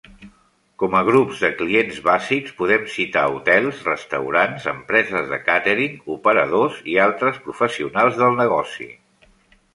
[0.83, 6.99] Com a grups de clients bàsics podem citar hotels, restaurants, empreses de càtering, operadors i
[7.07, 8.91] altres professionals del negoci.